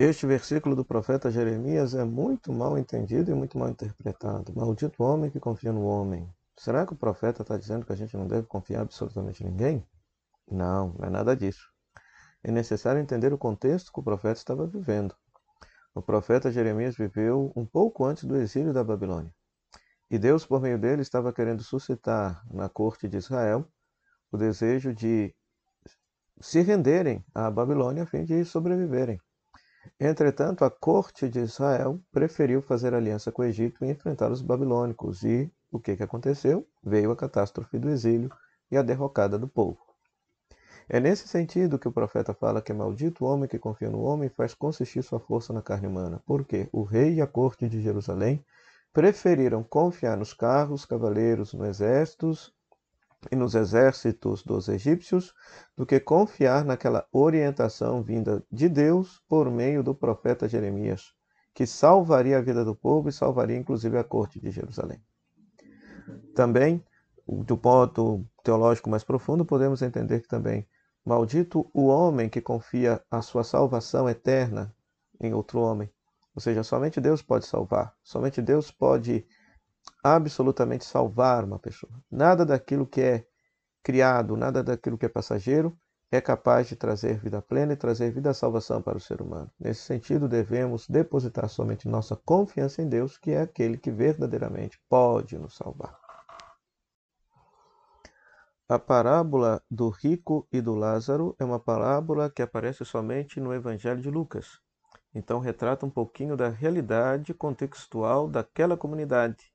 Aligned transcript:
Este 0.00 0.26
versículo 0.26 0.76
do 0.76 0.84
profeta 0.84 1.28
Jeremias 1.28 1.92
é 1.92 2.04
muito 2.04 2.52
mal 2.52 2.78
entendido 2.78 3.32
e 3.32 3.34
muito 3.34 3.58
mal 3.58 3.68
interpretado. 3.68 4.54
Maldito 4.54 5.02
homem 5.02 5.28
que 5.28 5.40
confia 5.40 5.72
no 5.72 5.84
homem. 5.84 6.32
Será 6.56 6.86
que 6.86 6.92
o 6.92 6.96
profeta 6.96 7.42
está 7.42 7.56
dizendo 7.56 7.84
que 7.84 7.92
a 7.92 7.96
gente 7.96 8.16
não 8.16 8.28
deve 8.28 8.46
confiar 8.46 8.82
absolutamente 8.82 9.42
em 9.42 9.48
ninguém? 9.48 9.84
Não, 10.48 10.94
não 10.96 11.04
é 11.04 11.10
nada 11.10 11.34
disso. 11.34 11.68
É 12.44 12.52
necessário 12.52 13.00
entender 13.00 13.32
o 13.32 13.38
contexto 13.38 13.92
que 13.92 13.98
o 13.98 14.02
profeta 14.04 14.38
estava 14.38 14.68
vivendo. 14.68 15.16
O 15.92 16.00
profeta 16.00 16.52
Jeremias 16.52 16.96
viveu 16.96 17.52
um 17.56 17.66
pouco 17.66 18.04
antes 18.04 18.22
do 18.22 18.36
exílio 18.36 18.72
da 18.72 18.84
Babilônia. 18.84 19.34
E 20.08 20.16
Deus, 20.16 20.46
por 20.46 20.60
meio 20.60 20.78
dele, 20.78 21.02
estava 21.02 21.32
querendo 21.32 21.64
suscitar 21.64 22.46
na 22.54 22.68
corte 22.68 23.08
de 23.08 23.16
Israel 23.16 23.66
o 24.30 24.38
desejo 24.38 24.94
de 24.94 25.34
se 26.40 26.60
renderem 26.60 27.24
à 27.34 27.50
Babilônia 27.50 28.04
a 28.04 28.06
fim 28.06 28.24
de 28.24 28.44
sobreviverem. 28.44 29.20
Entretanto, 29.98 30.64
a 30.64 30.70
corte 30.70 31.28
de 31.28 31.40
Israel 31.40 32.00
preferiu 32.12 32.62
fazer 32.62 32.94
aliança 32.94 33.32
com 33.32 33.42
o 33.42 33.44
Egito 33.44 33.84
e 33.84 33.90
enfrentar 33.90 34.30
os 34.30 34.42
babilônicos. 34.42 35.22
E 35.22 35.50
o 35.70 35.78
que, 35.78 35.96
que 35.96 36.02
aconteceu? 36.02 36.66
Veio 36.82 37.10
a 37.10 37.16
catástrofe 37.16 37.78
do 37.78 37.88
exílio 37.88 38.30
e 38.70 38.76
a 38.76 38.82
derrocada 38.82 39.38
do 39.38 39.48
povo. 39.48 39.78
É 40.88 40.98
nesse 40.98 41.28
sentido 41.28 41.78
que 41.78 41.86
o 41.86 41.92
profeta 41.92 42.32
fala 42.32 42.62
que 42.62 42.72
é 42.72 42.74
maldito 42.74 43.24
o 43.24 43.28
homem 43.28 43.48
que 43.48 43.58
confia 43.58 43.90
no 43.90 44.02
homem 44.02 44.28
e 44.28 44.34
faz 44.34 44.54
consistir 44.54 45.02
sua 45.02 45.20
força 45.20 45.52
na 45.52 45.60
carne 45.60 45.86
humana. 45.86 46.22
Porque 46.24 46.68
o 46.72 46.82
rei 46.82 47.14
e 47.14 47.20
a 47.20 47.26
corte 47.26 47.68
de 47.68 47.82
Jerusalém 47.82 48.44
preferiram 48.92 49.62
confiar 49.62 50.16
nos 50.16 50.32
carros, 50.32 50.84
cavaleiros, 50.84 51.52
no 51.52 51.66
exércitos 51.66 52.52
e 53.30 53.36
nos 53.36 53.54
exércitos 53.54 54.42
dos 54.42 54.68
egípcios 54.68 55.34
do 55.76 55.84
que 55.84 55.98
confiar 55.98 56.64
naquela 56.64 57.06
orientação 57.12 58.02
vinda 58.02 58.44
de 58.50 58.68
Deus 58.68 59.20
por 59.28 59.50
meio 59.50 59.82
do 59.82 59.94
profeta 59.94 60.48
Jeremias, 60.48 61.12
que 61.52 61.66
salvaria 61.66 62.38
a 62.38 62.40
vida 62.42 62.64
do 62.64 62.74
povo 62.74 63.08
e 63.08 63.12
salvaria 63.12 63.56
inclusive 63.56 63.98
a 63.98 64.04
corte 64.04 64.40
de 64.40 64.50
Jerusalém. 64.50 65.02
Também, 66.34 66.82
do 67.26 67.56
ponto 67.56 68.24
teológico 68.42 68.88
mais 68.88 69.04
profundo, 69.04 69.44
podemos 69.44 69.82
entender 69.82 70.20
que 70.20 70.28
também 70.28 70.66
maldito 71.04 71.68
o 71.74 71.86
homem 71.86 72.28
que 72.28 72.40
confia 72.40 73.02
a 73.10 73.20
sua 73.20 73.42
salvação 73.42 74.08
eterna 74.08 74.74
em 75.20 75.34
outro 75.34 75.60
homem. 75.60 75.90
Ou 76.34 76.40
seja, 76.40 76.62
somente 76.62 77.00
Deus 77.00 77.20
pode 77.20 77.46
salvar, 77.46 77.92
somente 78.02 78.40
Deus 78.40 78.70
pode 78.70 79.26
absolutamente 80.02 80.84
salvar 80.84 81.44
uma 81.44 81.58
pessoa. 81.58 81.92
Nada 82.10 82.44
daquilo 82.44 82.86
que 82.86 83.00
é 83.00 83.26
criado, 83.82 84.36
nada 84.36 84.62
daquilo 84.62 84.98
que 84.98 85.06
é 85.06 85.08
passageiro 85.08 85.76
é 86.10 86.20
capaz 86.20 86.68
de 86.68 86.76
trazer 86.76 87.18
vida 87.18 87.42
plena 87.42 87.74
e 87.74 87.76
trazer 87.76 88.10
vida 88.10 88.30
à 88.30 88.34
salvação 88.34 88.80
para 88.80 88.96
o 88.96 89.00
ser 89.00 89.20
humano. 89.20 89.50
Nesse 89.60 89.82
sentido, 89.82 90.26
devemos 90.26 90.88
depositar 90.88 91.48
somente 91.48 91.86
nossa 91.86 92.16
confiança 92.16 92.80
em 92.80 92.88
Deus, 92.88 93.18
que 93.18 93.32
é 93.32 93.42
aquele 93.42 93.76
que 93.76 93.90
verdadeiramente 93.90 94.80
pode 94.88 95.36
nos 95.36 95.56
salvar. 95.56 95.98
A 98.70 98.78
parábola 98.78 99.62
do 99.70 99.88
rico 99.88 100.46
e 100.52 100.60
do 100.60 100.74
Lázaro 100.74 101.34
é 101.38 101.44
uma 101.44 101.58
parábola 101.60 102.30
que 102.30 102.42
aparece 102.42 102.84
somente 102.84 103.40
no 103.40 103.52
Evangelho 103.52 104.00
de 104.00 104.10
Lucas. 104.10 104.60
Então, 105.14 105.40
retrata 105.40 105.84
um 105.86 105.90
pouquinho 105.90 106.36
da 106.36 106.48
realidade 106.48 107.32
contextual 107.32 108.28
daquela 108.28 108.76
comunidade 108.76 109.50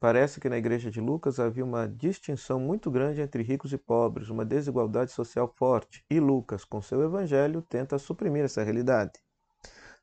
Parece 0.00 0.40
que 0.40 0.48
na 0.48 0.56
igreja 0.56 0.90
de 0.90 0.98
Lucas 0.98 1.38
havia 1.38 1.62
uma 1.62 1.86
distinção 1.86 2.58
muito 2.58 2.90
grande 2.90 3.20
entre 3.20 3.42
ricos 3.42 3.70
e 3.74 3.76
pobres, 3.76 4.30
uma 4.30 4.46
desigualdade 4.46 5.12
social 5.12 5.46
forte, 5.46 6.02
e 6.08 6.18
Lucas, 6.18 6.64
com 6.64 6.80
seu 6.80 7.02
evangelho, 7.02 7.60
tenta 7.60 7.98
suprimir 7.98 8.42
essa 8.44 8.62
realidade. 8.62 9.20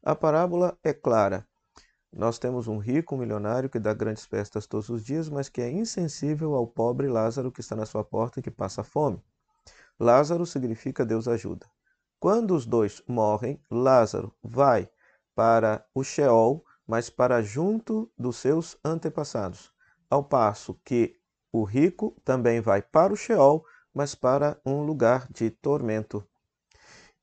A 0.03 0.15
parábola 0.15 0.77
é 0.83 0.93
clara. 0.93 1.47
Nós 2.13 2.37
temos 2.37 2.67
um 2.67 2.77
rico, 2.77 3.15
um 3.15 3.17
milionário 3.17 3.71
que 3.71 3.79
dá 3.79 3.91
grandes 3.91 4.23
festas 4.23 4.67
todos 4.67 4.87
os 4.89 5.03
dias, 5.03 5.29
mas 5.29 5.49
que 5.49 5.63
é 5.63 5.71
insensível 5.71 6.53
ao 6.53 6.67
pobre 6.67 7.07
Lázaro 7.07 7.51
que 7.51 7.61
está 7.61 7.75
na 7.75 7.87
sua 7.87 8.03
porta 8.03 8.39
e 8.39 8.43
que 8.43 8.51
passa 8.51 8.83
fome. 8.83 9.19
Lázaro 9.99 10.45
significa 10.45 11.03
Deus 11.03 11.27
ajuda. 11.27 11.65
Quando 12.19 12.53
os 12.53 12.67
dois 12.67 13.01
morrem, 13.07 13.59
Lázaro 13.67 14.31
vai 14.43 14.87
para 15.33 15.83
o 15.91 16.03
Sheol, 16.03 16.63
mas 16.85 17.09
para 17.09 17.41
junto 17.41 18.11
dos 18.15 18.37
seus 18.37 18.77
antepassados 18.85 19.75
ao 20.09 20.23
passo 20.23 20.79
que 20.83 21.15
o 21.51 21.63
rico 21.63 22.15
também 22.23 22.61
vai 22.61 22.81
para 22.81 23.13
o 23.13 23.15
Sheol, 23.15 23.65
mas 23.93 24.13
para 24.13 24.59
um 24.65 24.83
lugar 24.83 25.27
de 25.31 25.49
tormento. 25.49 26.25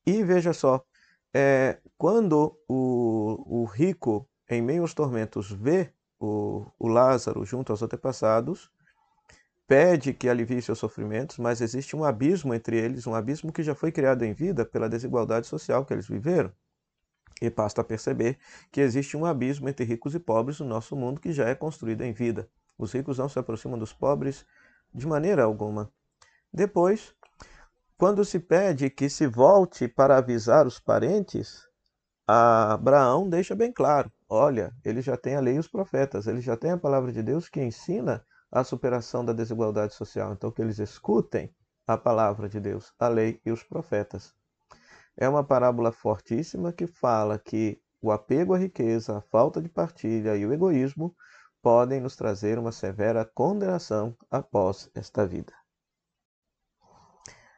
E 0.05 0.23
veja 0.23 0.53
só, 0.53 0.85
é, 1.33 1.79
quando 1.97 2.57
o, 2.67 3.61
o, 3.61 3.65
rico, 3.65 4.27
em 4.49 4.61
meio 4.61 4.81
aos 4.81 4.93
tormentos, 4.93 5.51
vê 5.51 5.91
o, 6.19 6.65
o 6.77 6.87
Lázaro 6.87 7.45
junto 7.45 7.71
aos 7.71 7.81
antepassados, 7.81 8.69
pede 9.67 10.13
que 10.13 10.29
alivie 10.29 10.61
seus 10.61 10.77
sofrimentos, 10.79 11.37
mas 11.37 11.61
existe 11.61 11.95
um 11.95 12.03
abismo 12.03 12.53
entre 12.53 12.77
eles, 12.77 13.07
um 13.07 13.15
abismo 13.15 13.51
que 13.51 13.63
já 13.63 13.73
foi 13.73 13.91
criado 13.91 14.23
em 14.23 14.33
vida 14.33 14.65
pela 14.65 14.89
desigualdade 14.89 15.47
social 15.47 15.85
que 15.85 15.93
eles 15.93 16.07
viveram. 16.07 16.51
E 17.41 17.49
basta 17.49 17.83
perceber 17.83 18.37
que 18.71 18.79
existe 18.79 19.17
um 19.17 19.25
abismo 19.25 19.67
entre 19.67 19.85
ricos 19.85 20.15
e 20.15 20.19
pobres 20.19 20.59
no 20.59 20.65
nosso 20.65 20.95
mundo 20.95 21.19
que 21.19 21.33
já 21.33 21.49
é 21.49 21.55
construído 21.55 22.01
em 22.01 22.13
vida. 22.13 22.49
Os 22.77 22.91
ricos 22.93 23.17
não 23.17 23.29
se 23.29 23.39
aproximam 23.39 23.79
dos 23.79 23.93
pobres 23.93 24.45
de 24.93 25.07
maneira 25.07 25.43
alguma. 25.43 25.91
Depois, 26.53 27.13
quando 27.97 28.25
se 28.25 28.39
pede 28.39 28.89
que 28.89 29.09
se 29.09 29.27
volte 29.27 29.87
para 29.87 30.17
avisar 30.17 30.67
os 30.67 30.79
parentes, 30.79 31.67
Abraão 32.27 33.29
deixa 33.29 33.55
bem 33.55 33.71
claro: 33.71 34.11
olha, 34.27 34.73
ele 34.83 35.01
já 35.01 35.15
tem 35.15 35.35
a 35.35 35.39
lei 35.39 35.55
e 35.55 35.59
os 35.59 35.67
profetas, 35.67 36.27
ele 36.27 36.41
já 36.41 36.57
tem 36.57 36.71
a 36.71 36.77
palavra 36.77 37.11
de 37.11 37.21
Deus 37.21 37.47
que 37.47 37.61
ensina 37.61 38.25
a 38.51 38.63
superação 38.63 39.23
da 39.23 39.33
desigualdade 39.33 39.93
social. 39.93 40.33
Então, 40.33 40.51
que 40.51 40.61
eles 40.61 40.79
escutem 40.79 41.53
a 41.87 41.97
palavra 41.97 42.49
de 42.49 42.59
Deus, 42.59 42.93
a 42.99 43.07
lei 43.07 43.39
e 43.45 43.51
os 43.51 43.63
profetas. 43.63 44.33
É 45.15 45.29
uma 45.29 45.43
parábola 45.43 45.91
fortíssima 45.91 46.73
que 46.73 46.87
fala 46.87 47.37
que 47.37 47.79
o 48.01 48.11
apego 48.11 48.53
à 48.53 48.57
riqueza, 48.57 49.17
a 49.17 49.21
falta 49.21 49.61
de 49.61 49.69
partilha 49.69 50.35
e 50.35 50.45
o 50.45 50.53
egoísmo 50.53 51.15
podem 51.65 51.99
nos 51.99 52.15
trazer 52.15 52.59
uma 52.59 52.71
severa 52.71 53.25
condenação 53.25 54.15
após 54.29 54.87
esta 54.93 55.25
vida. 55.25 55.51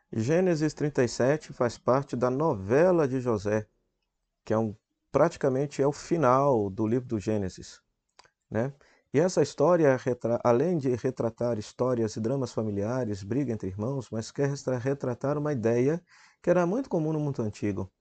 Gênesis 0.10 0.74
37 0.74 1.52
faz 1.52 1.78
parte 1.78 2.16
da 2.16 2.30
novela 2.30 3.06
de 3.06 3.20
José, 3.20 3.68
que 4.46 4.54
é 4.54 4.58
um, 4.58 4.74
praticamente 5.12 5.82
é 5.82 5.86
o 5.86 5.92
final 5.92 6.70
do 6.70 6.88
livro 6.88 7.06
do 7.06 7.20
Gênesis. 7.20 7.82
Né? 8.50 8.74
E 9.14 9.20
essa 9.20 9.42
história, 9.42 9.98
além 10.42 10.78
de 10.78 10.96
retratar 10.96 11.60
histórias 11.60 12.16
e 12.16 12.22
dramas 12.22 12.54
familiares, 12.54 13.24
briga 13.24 13.52
entre 13.52 13.68
irmãos, 13.68 14.10
mas 14.10 14.32
quer 14.32 14.50
retratar 14.80 15.38
uma 15.38 15.52
ideia 15.52 16.02
que 16.42 16.50
era 16.50 16.66
muito 16.66 16.90
comum 16.90 17.12
no 17.12 17.20
mundo 17.20 17.42
antigo, 17.42 17.92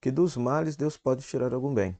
que 0.00 0.10
dos 0.10 0.36
males 0.36 0.74
Deus 0.74 0.96
pode 0.96 1.24
tirar 1.24 1.54
algum 1.54 1.72
bem. 1.72 1.96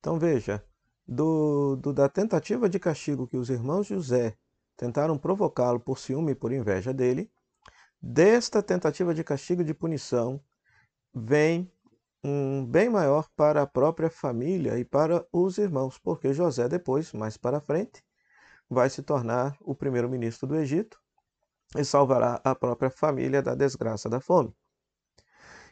Então 0.00 0.18
veja, 0.18 0.60
do, 1.06 1.76
do, 1.76 1.92
da 1.92 2.08
tentativa 2.08 2.68
de 2.68 2.78
castigo 2.78 3.26
que 3.26 3.36
os 3.36 3.50
irmãos 3.50 3.86
José 3.86 4.36
tentaram 4.76 5.18
provocá-lo 5.18 5.78
por 5.78 5.98
ciúme 5.98 6.32
e 6.32 6.34
por 6.34 6.52
inveja 6.52 6.92
dele, 6.92 7.30
desta 8.00 8.62
tentativa 8.62 9.14
de 9.14 9.22
castigo 9.22 9.62
e 9.62 9.64
de 9.64 9.74
punição 9.74 10.40
vem 11.14 11.70
um 12.24 12.64
bem 12.64 12.88
maior 12.88 13.28
para 13.36 13.62
a 13.62 13.66
própria 13.66 14.08
família 14.08 14.78
e 14.78 14.84
para 14.84 15.26
os 15.30 15.58
irmãos, 15.58 15.98
porque 15.98 16.32
José 16.32 16.68
depois, 16.68 17.12
mais 17.12 17.36
para 17.36 17.60
frente, 17.60 18.02
vai 18.68 18.88
se 18.88 19.02
tornar 19.02 19.56
o 19.60 19.74
primeiro-ministro 19.74 20.46
do 20.46 20.56
Egito 20.56 20.98
e 21.76 21.84
salvará 21.84 22.40
a 22.42 22.54
própria 22.54 22.90
família 22.90 23.42
da 23.42 23.54
desgraça 23.54 24.08
da 24.08 24.20
fome. 24.20 24.54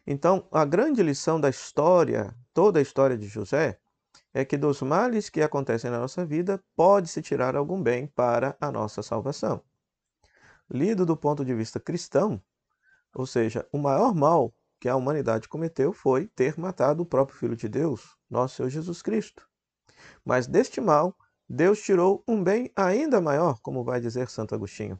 Então, 0.06 0.46
a 0.52 0.64
grande 0.64 1.02
lição 1.02 1.40
da 1.40 1.48
história, 1.48 2.34
toda 2.52 2.78
a 2.78 2.82
história 2.82 3.16
de 3.16 3.28
José, 3.28 3.78
é 4.34 4.44
que 4.44 4.56
dos 4.56 4.80
males 4.80 5.28
que 5.28 5.42
acontecem 5.42 5.90
na 5.90 5.98
nossa 5.98 6.24
vida 6.24 6.62
pode-se 6.74 7.20
tirar 7.20 7.54
algum 7.54 7.82
bem 7.82 8.06
para 8.06 8.56
a 8.60 8.72
nossa 8.72 9.02
salvação. 9.02 9.62
Lido 10.70 11.04
do 11.04 11.16
ponto 11.16 11.44
de 11.44 11.54
vista 11.54 11.78
cristão, 11.78 12.42
ou 13.14 13.26
seja, 13.26 13.68
o 13.70 13.78
maior 13.78 14.14
mal 14.14 14.54
que 14.80 14.88
a 14.88 14.96
humanidade 14.96 15.48
cometeu 15.48 15.92
foi 15.92 16.26
ter 16.28 16.58
matado 16.58 17.02
o 17.02 17.06
próprio 17.06 17.38
Filho 17.38 17.54
de 17.54 17.68
Deus, 17.68 18.16
nosso 18.28 18.56
Senhor 18.56 18.70
Jesus 18.70 19.02
Cristo. 19.02 19.46
Mas 20.24 20.46
deste 20.46 20.80
mal, 20.80 21.14
Deus 21.48 21.80
tirou 21.82 22.24
um 22.26 22.42
bem 22.42 22.72
ainda 22.74 23.20
maior, 23.20 23.60
como 23.60 23.84
vai 23.84 24.00
dizer 24.00 24.28
Santo 24.30 24.54
Agostinho. 24.54 24.98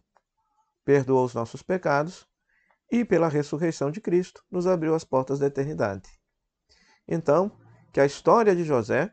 Perdoou 0.85 1.25
os 1.25 1.35
nossos 1.35 1.63
pecados 1.63 2.29
e, 2.91 3.05
pela 3.05 3.29
ressurreição 3.29 3.91
de 3.91 4.01
Cristo, 4.01 4.45
nos 4.51 4.67
abriu 4.67 4.95
as 4.95 5.05
portas 5.05 5.39
da 5.39 5.47
eternidade. 5.47 6.11
Então, 7.09 7.51
que 7.93 8.01
a 8.01 8.07
história 8.07 8.55
de 8.55 8.65
José 8.65 9.13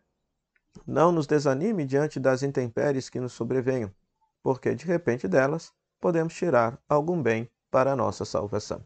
não 0.86 1.12
nos 1.12 1.27
desanime 1.27 1.86
diante 1.86 2.19
das 2.19 2.44
intempéries 2.44 3.10
que 3.10 3.19
nos 3.19 3.33
sobrevenham, 3.33 3.94
porque 4.42 4.74
de 4.74 4.86
repente 4.86 5.27
delas 5.27 5.74
podemos 6.00 6.33
tirar 6.33 6.81
algum 6.88 7.21
bem 7.21 7.50
para 7.69 7.92
a 7.92 7.95
nossa 7.95 8.25
salvação. 8.25 8.83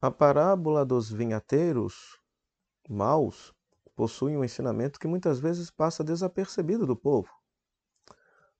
A 0.00 0.10
parábola 0.10 0.84
dos 0.84 1.10
vinhateiros 1.10 2.20
maus 2.88 3.54
possui 3.96 4.36
um 4.36 4.44
ensinamento 4.44 4.98
que 4.98 5.06
muitas 5.06 5.38
vezes 5.38 5.70
passa 5.70 6.04
desapercebido 6.04 6.86
do 6.86 6.94
povo. 6.94 7.30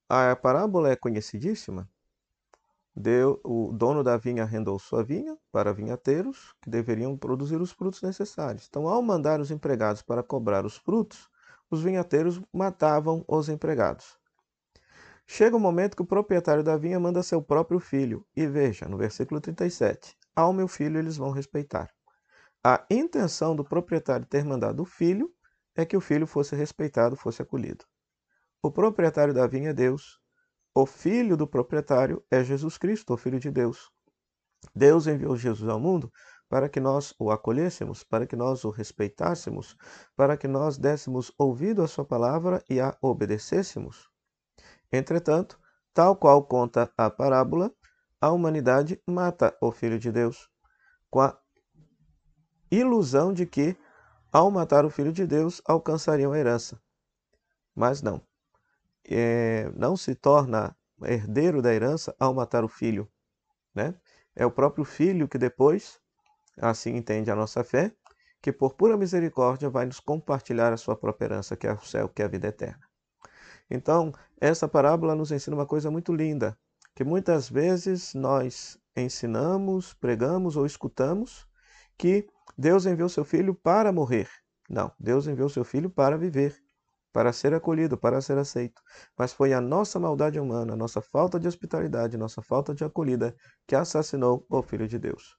A 0.09 0.35
parábola 0.37 0.91
é 0.91 0.97
conhecidíssima. 0.97 1.89
Deu, 2.97 3.41
o 3.43 3.73
dono 3.73 4.05
da 4.05 4.17
vinha 4.17 4.45
arrendou 4.45 4.79
sua 4.79 5.03
vinha 5.03 5.37
para 5.51 5.73
vinhateiros 5.73 6.55
que 6.63 6.71
deveriam 6.71 7.17
produzir 7.17 7.61
os 7.61 7.73
frutos 7.73 8.01
necessários. 8.03 8.67
Então, 8.69 8.87
ao 8.87 9.03
mandar 9.03 9.41
os 9.41 9.51
empregados 9.51 10.01
para 10.01 10.23
cobrar 10.23 10.65
os 10.65 10.77
frutos, 10.77 11.29
os 11.69 11.83
vinhateiros 11.83 12.41
matavam 12.53 13.25
os 13.27 13.49
empregados. 13.49 14.17
Chega 15.27 15.57
o 15.57 15.61
momento 15.61 15.97
que 15.97 16.03
o 16.03 16.07
proprietário 16.07 16.63
da 16.63 16.77
vinha 16.77 17.01
manda 17.01 17.23
seu 17.23 17.43
próprio 17.43 17.81
filho. 17.81 18.25
E 18.37 18.47
veja, 18.47 18.87
no 18.87 18.97
versículo 18.97 19.41
37, 19.41 20.17
ao 20.37 20.53
meu 20.53 20.69
filho 20.69 20.99
eles 20.99 21.17
vão 21.17 21.31
respeitar. 21.31 21.91
A 22.63 22.85
intenção 22.91 23.57
do 23.57 23.65
proprietário 23.65 24.27
ter 24.27 24.45
mandado 24.45 24.83
o 24.83 24.87
filho 24.87 25.33
é 25.75 25.85
que 25.85 25.97
o 25.97 26.01
filho 26.01 26.27
fosse 26.27 26.55
respeitado, 26.55 27.17
fosse 27.17 27.43
acolhido. 27.43 27.85
O 28.63 28.71
proprietário 28.71 29.35
da 29.35 29.47
vinha 29.47 29.71
é 29.71 29.75
Deus. 29.75 30.21
O 30.77 30.87
filho 30.87 31.37
do 31.37 31.47
proprietário 31.47 32.21
é 32.29 32.43
Jesus 32.43 32.77
Cristo, 32.77 33.15
o 33.15 33.17
Filho 33.17 33.39
de 33.39 33.49
Deus. 33.49 33.93
Deus 34.75 35.07
enviou 35.07 35.37
Jesus 35.37 35.69
ao 35.69 35.79
mundo 35.79 36.13
para 36.49 36.69
que 36.69 36.81
nós 36.81 37.15
o 37.17 37.31
acolhêssemos, 37.31 38.03
para 38.03 38.27
que 38.27 38.35
nós 38.35 38.65
o 38.65 38.71
respeitássemos, 38.71 39.77
para 40.17 40.37
que 40.37 40.49
nós 40.49 40.77
dessemos 40.77 41.33
ouvido 41.39 41.81
à 41.81 41.87
sua 41.87 42.05
palavra 42.05 42.61
e 42.69 42.81
a 42.81 42.97
obedecêssemos. 43.01 44.11
Entretanto, 44.93 45.61
tal 45.93 46.17
qual 46.17 46.45
conta 46.45 46.93
a 46.99 47.09
parábola, 47.09 47.73
a 48.21 48.33
humanidade 48.33 49.01
mata 49.07 49.57
o 49.61 49.71
Filho 49.71 49.99
de 49.99 50.11
Deus, 50.11 50.51
com 51.09 51.21
a 51.21 51.39
ilusão 52.69 53.33
de 53.33 53.47
que, 53.47 53.77
ao 54.33 54.51
matar 54.51 54.85
o 54.85 54.91
Filho 54.91 55.13
de 55.13 55.25
Deus, 55.25 55.63
alcançariam 55.65 56.33
a 56.33 56.39
herança. 56.39 56.83
Mas 57.77 58.03
não. 58.03 58.21
É, 59.09 59.71
não 59.77 59.97
se 59.97 60.15
torna 60.15 60.77
herdeiro 61.03 61.61
da 61.61 61.73
herança 61.75 62.15
ao 62.19 62.33
matar 62.33 62.65
o 62.65 62.69
filho. 62.69 63.09
Né? 63.75 63.95
É 64.35 64.47
o 64.47 64.51
próprio 64.51 64.85
filho 64.85 65.29
que 65.29 65.39
depois, 65.39 66.01
assim 66.59 66.97
entende 66.97 67.31
a 67.31 67.37
nossa 67.37 67.63
fé, 67.63 67.93
que 68.41 68.53
por 68.53 68.75
pura 68.75 68.97
misericórdia 68.97 69.71
vai 69.71 69.87
nos 69.87 70.01
compartilhar 70.01 70.73
a 70.73 70.77
sua 70.77 70.97
própria 70.97 71.27
herança, 71.27 71.57
que 71.57 71.67
é 71.67 71.73
o 71.73 71.81
céu, 71.81 72.09
que 72.09 72.23
é 72.23 72.25
a 72.25 72.29
vida 72.29 72.49
eterna. 72.49 72.87
Então, 73.71 74.13
essa 74.41 74.69
parábola 74.69 75.15
nos 75.15 75.33
ensina 75.33 75.57
uma 75.57 75.67
coisa 75.67 75.91
muito 75.91 76.13
linda 76.13 76.57
que 76.95 77.03
muitas 77.03 77.49
vezes 77.51 78.15
nós 78.15 78.79
ensinamos, 78.97 79.93
pregamos 79.95 80.57
ou 80.57 80.65
escutamos 80.65 81.47
que 81.99 82.29
Deus 82.57 82.87
enviou 82.87 83.09
seu 83.09 83.25
filho 83.25 83.55
para 83.55 83.93
morrer. 83.93 84.29
Não, 84.71 84.93
Deus 84.99 85.27
enviou 85.27 85.49
seu 85.49 85.65
filho 85.65 85.91
para 85.91 86.17
viver, 86.17 86.57
para 87.15 87.33
ser 87.33 87.55
acolhido, 87.55 87.97
para 87.97 88.21
ser 88.21 88.37
aceito. 88.37 88.83
Mas 89.17 89.33
foi 89.33 89.53
a 89.53 89.61
nossa 89.61 90.01
maldade 90.01 90.41
humana, 90.41 90.73
a 90.73 90.77
nossa 90.77 91.01
falta 91.01 91.39
de 91.39 91.47
hospitalidade, 91.47 92.19
nossa 92.19 92.43
falta 92.43 92.75
de 92.75 92.83
acolhida 92.83 93.37
que 93.69 93.77
assassinou 93.77 94.45
o 94.51 94.61
filho 94.63 94.89
de 94.89 94.99
Deus. 94.99 95.37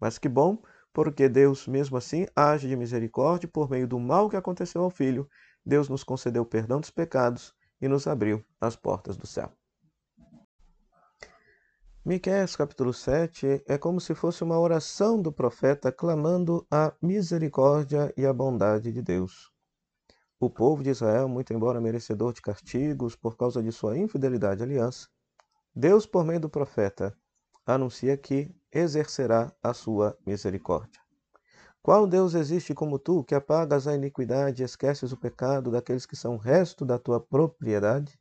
Mas 0.00 0.16
que 0.16 0.30
bom, 0.30 0.62
porque 0.94 1.28
Deus, 1.28 1.68
mesmo 1.68 1.98
assim, 1.98 2.26
age 2.34 2.66
de 2.66 2.74
misericórdia 2.74 3.46
por 3.46 3.68
meio 3.68 3.86
do 3.86 4.00
mal 4.00 4.30
que 4.30 4.36
aconteceu 4.36 4.82
ao 4.82 4.88
filho. 4.88 5.28
Deus 5.64 5.90
nos 5.90 6.02
concedeu 6.02 6.42
perdão 6.46 6.80
dos 6.80 6.90
pecados 6.90 7.54
e 7.82 7.86
nos 7.86 8.06
abriu 8.06 8.42
as 8.58 8.74
portas 8.74 9.18
do 9.18 9.26
céu. 9.26 9.52
Miqueias 12.02 12.56
capítulo 12.56 12.94
7 12.94 13.62
é 13.68 13.76
como 13.76 14.00
se 14.00 14.14
fosse 14.14 14.42
uma 14.42 14.58
oração 14.58 15.20
do 15.20 15.30
profeta 15.30 15.92
clamando 15.92 16.66
a 16.70 16.94
misericórdia 17.02 18.10
e 18.16 18.24
a 18.24 18.32
bondade 18.32 18.90
de 18.90 19.02
Deus. 19.02 19.49
O 20.42 20.48
povo 20.48 20.82
de 20.82 20.88
Israel, 20.88 21.28
muito 21.28 21.52
embora 21.52 21.82
merecedor 21.82 22.32
de 22.32 22.40
castigos 22.40 23.14
por 23.14 23.36
causa 23.36 23.62
de 23.62 23.70
sua 23.70 23.98
infidelidade 23.98 24.62
à 24.62 24.64
aliança, 24.64 25.06
Deus, 25.76 26.06
por 26.06 26.24
meio 26.24 26.40
do 26.40 26.48
profeta, 26.48 27.14
anuncia 27.66 28.16
que 28.16 28.50
exercerá 28.72 29.54
a 29.62 29.74
sua 29.74 30.16
misericórdia. 30.26 30.98
Qual 31.82 32.06
Deus 32.06 32.32
existe 32.32 32.72
como 32.72 32.98
tu, 32.98 33.22
que 33.22 33.34
apagas 33.34 33.86
a 33.86 33.94
iniquidade 33.94 34.62
e 34.62 34.64
esqueces 34.64 35.12
o 35.12 35.16
pecado 35.18 35.70
daqueles 35.70 36.06
que 36.06 36.16
são 36.16 36.38
resto 36.38 36.86
da 36.86 36.98
tua 36.98 37.20
propriedade? 37.20 38.18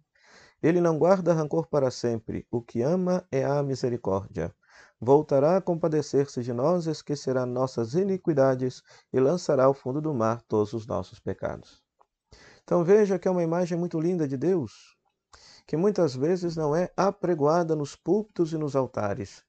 Ele 0.62 0.82
não 0.82 1.00
guarda 1.00 1.34
rancor 1.34 1.68
para 1.70 1.90
sempre, 1.90 2.46
o 2.52 2.62
que 2.62 2.82
ama 2.82 3.26
é 3.32 3.46
a 3.46 3.64
misericórdia. 3.64 4.54
Voltará 5.00 5.56
a 5.56 5.62
compadecer-se 5.62 6.44
de 6.44 6.52
nós, 6.52 6.86
esquecerá 6.86 7.46
nossas 7.46 7.94
iniquidades 7.94 8.84
e 9.14 9.22
lançará 9.22 9.64
ao 9.64 9.74
fundo 9.74 10.02
do 10.02 10.14
mar 10.14 10.42
todos 10.42 10.74
os 10.74 10.86
nossos 10.86 11.18
pecados. 11.18 11.82
Então 12.70 12.84
veja 12.84 13.18
que 13.18 13.28
é 13.28 13.32
uma 13.32 13.42
imagem 13.42 13.76
muito 13.76 14.00
linda 14.00 14.28
de 14.28 14.38
Deus, 14.38 14.96
que 15.66 15.76
muitas 15.76 16.16
vezes 16.16 16.56
não 16.56 16.76
é 16.76 16.92
apregoada 16.96 17.76
nos 17.76 17.96
púlpitos 17.96 18.54
e 18.54 18.60
nos 18.60 18.76
altares. 18.76 19.44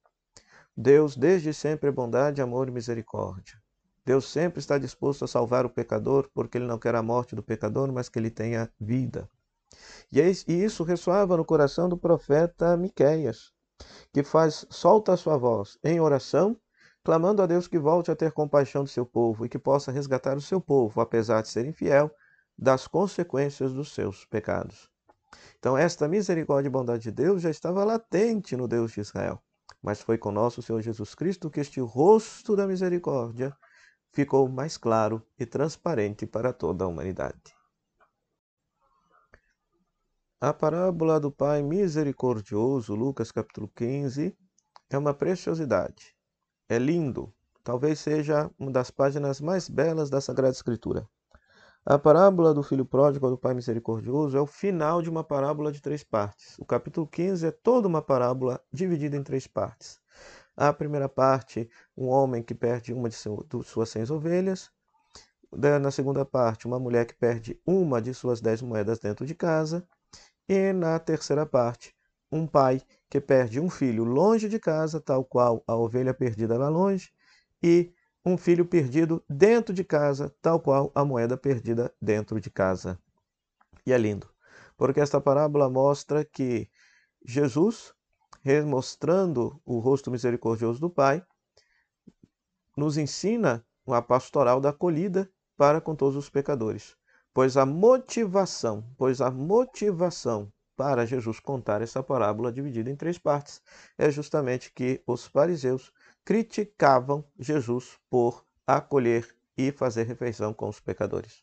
Deus 0.75 1.19
desde 1.19 1.53
sempre 1.53 1.91
é 1.91 1.93
bondade, 1.93 2.41
amor 2.41 2.69
e 2.69 2.71
misericórdia. 2.71 3.61
Deus 4.07 4.25
sempre 4.25 4.59
está 4.59 4.79
disposto 4.79 5.27
a 5.27 5.29
salvar 5.29 5.67
o 5.67 5.69
pecador, 5.69 6.31
porque 6.33 6.57
ele 6.57 6.67
não 6.67 6.79
quer 6.79 6.95
a 6.95 7.03
morte 7.03 7.37
do 7.37 7.43
pecador, 7.43 7.93
mas 7.93 8.09
que 8.09 8.19
ele 8.19 8.31
tenha 8.31 8.73
vida. 8.81 9.29
E 10.11 10.23
isso 10.49 10.83
ressoava 10.83 11.37
no 11.37 11.45
coração 11.45 11.91
do 11.91 11.99
profeta 11.99 12.75
Miqueias, 12.75 13.53
que 14.15 14.23
faz 14.23 14.65
solta 14.71 15.13
a 15.13 15.17
sua 15.19 15.37
voz 15.37 15.77
em 15.85 16.01
oração, 16.01 16.57
clamando 17.05 17.43
a 17.43 17.47
Deus 17.47 17.69
que 17.69 17.79
volte 17.79 18.11
a 18.11 18.17
ter 18.17 18.33
compaixão 18.33 18.83
do 18.83 18.89
seu 18.89 19.05
povo 19.05 19.45
e 19.45 19.49
que 19.51 19.59
possa 19.59 19.93
resgatar 19.93 20.39
o 20.39 20.41
seu 20.41 20.59
povo, 20.59 21.03
apesar 21.03 21.43
de 21.43 21.51
ser 21.51 21.67
infiel, 21.67 22.11
das 22.61 22.87
consequências 22.87 23.73
dos 23.73 23.95
seus 23.95 24.27
pecados. 24.27 24.91
Então, 25.59 25.79
esta 25.79 26.07
misericórdia 26.07 26.69
e 26.69 26.71
bondade 26.71 27.05
de 27.05 27.11
Deus 27.11 27.41
já 27.41 27.49
estava 27.49 27.85
latente 27.85 28.55
no 28.55 28.69
Deus 28.69 28.93
de 28.93 29.01
Israel, 29.01 29.43
mas 29.83 30.03
foi 30.03 30.19
com 30.19 30.31
nosso 30.31 30.61
Senhor 30.61 30.83
Jesus 30.83 31.15
Cristo 31.15 31.51
que 31.51 31.61
este 31.61 31.81
rosto 31.81 32.55
da 32.55 32.67
misericórdia 32.67 33.57
ficou 34.13 34.47
mais 34.47 34.77
claro 34.77 35.27
e 35.39 35.47
transparente 35.47 36.27
para 36.27 36.53
toda 36.53 36.85
a 36.85 36.89
humanidade. 36.89 37.55
A 40.39 40.53
parábola 40.53 41.19
do 41.19 41.31
Pai 41.31 41.63
misericordioso, 41.63 42.95
Lucas 42.95 43.33
capítulo 43.33 43.69
15, 43.75 44.37
é 44.91 44.99
uma 44.99 45.15
preciosidade. 45.15 46.15
É 46.69 46.79
lindo, 46.79 47.33
talvez 47.65 48.01
seja 48.01 48.51
uma 48.59 48.71
das 48.71 48.91
páginas 48.91 49.41
mais 49.41 49.69
belas 49.69 50.11
da 50.11 50.21
Sagrada 50.21 50.53
Escritura. 50.53 51.09
A 51.85 51.99
parábola 51.99 52.53
do 52.53 52.63
filho 52.63 52.85
pródigo 52.85 53.31
do 53.31 53.39
Pai 53.39 53.55
misericordioso 53.55 54.37
é 54.37 54.41
o 54.41 54.47
final 54.47 55.01
de 55.01 55.09
uma 55.09 55.25
parábola 55.25 55.73
de 55.73 55.81
três 55.81 56.05
partes. 56.05 56.59
O 56.59 56.65
capítulo 56.65 57.07
15 57.07 57.47
é 57.47 57.51
toda 57.51 57.89
uma 57.89 58.03
parábola 58.03 58.61
dividida 58.71 59.17
em 59.17 59.23
três 59.23 59.47
partes. 59.47 59.99
A 60.55 60.75
primeira 60.75 61.09
parte, 61.09 61.71
um 61.97 62.09
homem 62.09 62.43
que 62.43 62.55
perde 62.55 62.93
uma 62.93 63.09
de 63.09 63.17
suas 63.17 63.89
cem 63.89 64.05
ovelhas. 64.11 64.71
Na 65.51 65.91
segunda 65.91 66.23
parte, 66.23 66.67
uma 66.67 66.79
mulher 66.79 67.07
que 67.07 67.15
perde 67.15 67.59
uma 67.67 68.01
de 68.01 68.13
suas 68.13 68.43
dez 68.43 68.61
moedas 68.61 68.99
dentro 68.99 69.25
de 69.25 69.35
casa. 69.35 69.83
E 70.47 70.75
na 70.75 70.99
terceira 70.99 71.47
parte, 71.47 71.95
um 72.31 72.47
pai 72.47 72.83
que 73.09 73.23
perde 73.23 73.59
um 73.59 73.71
filho 73.71 74.05
longe 74.05 74.51
de 74.51 74.59
casa, 74.59 75.01
tal 75.01 75.25
qual 75.25 75.65
a 75.67 75.75
ovelha 75.75 76.13
perdida 76.13 76.59
lá 76.59 76.69
longe, 76.69 77.11
e 77.63 77.91
um 78.25 78.37
filho 78.37 78.65
perdido 78.65 79.25
dentro 79.29 79.75
de 79.75 79.83
casa, 79.83 80.35
tal 80.43 80.61
qual 80.61 80.93
a 80.95 81.05
moeda 81.05 81.37
perdida 81.37 81.93
dentro 82.01 82.41
de 82.41 82.51
casa. 82.51 82.99
E 83.87 83.93
é 83.93 83.99
lindo, 83.99 84.29
porque 84.77 85.01
esta 85.01 85.21
parábola 85.21 85.71
mostra 85.71 86.25
que 86.25 86.69
Jesus, 87.25 87.95
mostrando 88.67 89.61
o 89.65 89.79
rosto 89.79 90.11
misericordioso 90.11 90.81
do 90.81 90.91
Pai, 90.91 91.25
nos 92.77 92.97
ensina 92.97 93.65
a 93.87 94.01
pastoral 94.01 94.61
da 94.61 94.71
acolhida 94.71 95.31
para 95.57 95.81
com 95.81 95.95
todos 95.95 96.17
os 96.17 96.31
pecadores. 96.31 96.97
Pois 97.33 97.57
a 97.57 97.67
motivação, 97.67 98.85
pois 98.97 99.21
a 99.21 99.31
motivação 99.31 100.53
para 100.77 101.05
Jesus 101.05 101.39
contar 101.39 101.83
essa 101.83 102.03
parábola 102.03 102.51
dividida 102.51 102.91
em 102.91 102.97
três 102.97 103.19
partes 103.19 103.63
é 103.99 104.11
justamente 104.11 104.73
que 104.73 105.03
os 105.07 105.27
fariseus 105.27 105.93
criticavam 106.25 107.25
Jesus 107.39 107.99
por 108.09 108.45
acolher 108.67 109.29
e 109.57 109.73
fazer 109.73 110.05
refeição 110.05 110.53
com 110.55 110.69
os 110.69 110.81
pecadores. 110.81 111.43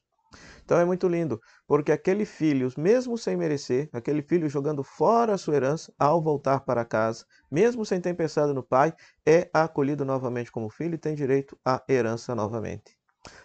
Então 0.63 0.77
é 0.77 0.83
muito 0.83 1.07
lindo, 1.07 1.39
porque 1.65 1.91
aquele 1.91 2.25
filho, 2.25 2.71
mesmo 2.77 3.17
sem 3.17 3.37
merecer, 3.37 3.89
aquele 3.93 4.21
filho 4.21 4.49
jogando 4.49 4.83
fora 4.83 5.33
a 5.33 5.37
sua 5.37 5.55
herança, 5.55 5.93
ao 5.97 6.21
voltar 6.21 6.61
para 6.61 6.83
casa, 6.83 7.25
mesmo 7.49 7.85
sem 7.85 8.01
ter 8.01 8.13
pensado 8.13 8.53
no 8.53 8.61
pai, 8.61 8.93
é 9.25 9.49
acolhido 9.53 10.03
novamente 10.03 10.51
como 10.51 10.69
filho 10.69 10.95
e 10.95 10.97
tem 10.97 11.15
direito 11.15 11.57
à 11.63 11.81
herança 11.87 12.35
novamente. 12.35 12.97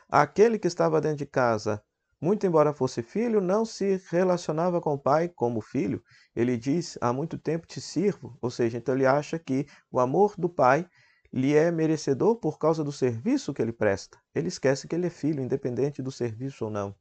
Aquele 0.08 0.58
que 0.58 0.66
estava 0.66 1.00
dentro 1.00 1.18
de 1.18 1.26
casa 1.26 1.82
muito 2.22 2.46
embora 2.46 2.72
fosse 2.72 3.02
filho, 3.02 3.40
não 3.40 3.64
se 3.64 4.00
relacionava 4.08 4.80
com 4.80 4.94
o 4.94 4.98
pai 4.98 5.28
como 5.28 5.60
filho. 5.60 6.00
Ele 6.36 6.56
diz: 6.56 6.96
Há 7.00 7.12
muito 7.12 7.36
tempo 7.36 7.66
te 7.66 7.80
sirvo. 7.80 8.38
Ou 8.40 8.48
seja, 8.48 8.78
então 8.78 8.94
ele 8.94 9.04
acha 9.04 9.40
que 9.40 9.66
o 9.90 9.98
amor 9.98 10.34
do 10.38 10.48
pai 10.48 10.86
lhe 11.32 11.54
é 11.54 11.70
merecedor 11.70 12.36
por 12.36 12.58
causa 12.58 12.84
do 12.84 12.92
serviço 12.92 13.54
que 13.54 13.62
ele 13.62 13.72
presta. 13.72 14.18
Ele 14.34 14.48
esquece 14.48 14.86
que 14.86 14.94
ele 14.94 15.06
é 15.06 15.10
filho, 15.10 15.42
independente 15.42 16.02
do 16.02 16.12
serviço 16.12 16.66
ou 16.66 16.70
não. 16.70 16.94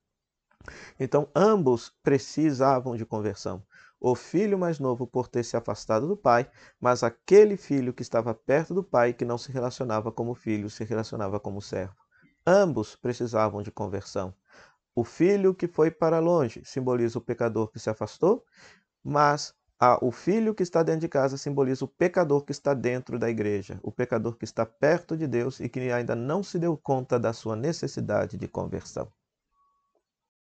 Então, 1.00 1.28
ambos 1.36 1.94
precisavam 2.04 2.96
de 2.96 3.06
conversão. 3.06 3.64
O 4.00 4.16
filho 4.16 4.58
mais 4.58 4.80
novo 4.80 5.06
por 5.06 5.28
ter 5.28 5.44
se 5.44 5.56
afastado 5.56 6.08
do 6.08 6.18
pai, 6.18 6.50
mas 6.80 7.04
aquele 7.04 7.58
filho 7.58 7.94
que 7.94 8.02
estava 8.02 8.34
perto 8.34 8.74
do 8.74 8.84
pai, 8.84 9.14
que 9.14 9.26
não 9.26 9.38
se 9.38 9.52
relacionava 9.52 10.12
como 10.12 10.34
filho, 10.34 10.70
se 10.70 10.84
relacionava 10.84 11.40
como 11.40 11.62
servo. 11.62 11.96
Ambos 12.46 12.96
precisavam 12.96 13.62
de 13.62 13.72
conversão. 13.72 14.34
O 14.96 15.04
filho 15.04 15.54
que 15.54 15.68
foi 15.68 15.92
para 15.92 16.20
longe 16.20 16.64
simboliza 16.66 17.20
o 17.20 17.22
pecador 17.22 17.72
que 17.72 17.80
se 17.80 17.90
afastou, 17.90 18.44
mas 19.04 19.54
o 20.02 20.12
filho 20.12 20.54
que 20.54 20.64
está 20.64 20.84
dentro 20.84 21.02
de 21.02 21.10
casa 21.10 21.38
simboliza 21.38 21.84
o 21.86 21.88
pecador 21.88 22.44
que 22.46 22.52
está 22.52 22.74
dentro 22.74 23.18
da 23.18 23.30
igreja, 23.30 23.80
o 23.82 23.92
pecador 23.92 24.38
que 24.38 24.46
está 24.46 24.66
perto 24.66 25.18
de 25.18 25.28
Deus 25.28 25.60
e 25.60 25.68
que 25.68 25.80
ainda 25.92 26.16
não 26.16 26.44
se 26.44 26.60
deu 26.60 26.78
conta 26.78 27.20
da 27.20 27.34
sua 27.34 27.56
necessidade 27.56 28.38
de 28.38 28.48
conversão. 28.48 29.12